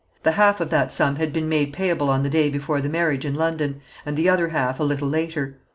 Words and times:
The 0.23 0.31
half 0.31 0.59
of 0.59 0.71
that 0.71 0.91
sum 0.91 1.17
had 1.17 1.31
been 1.31 1.47
made 1.47 1.73
payable 1.73 2.09
on 2.09 2.23
the 2.23 2.29
day 2.31 2.49
before 2.49 2.81
the 2.81 2.89
marriage 2.89 3.23
in 3.23 3.35
London, 3.35 3.81
and 4.03 4.17
the 4.17 4.29
other 4.29 4.47
half 4.49 4.79
a 4.79 4.83
little 4.83 5.07
later. 5.07 5.59